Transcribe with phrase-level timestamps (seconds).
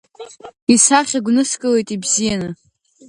[0.73, 2.49] Исахьа гәныскылеит ибзианы.